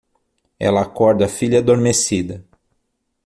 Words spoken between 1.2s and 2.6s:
a filha adormecida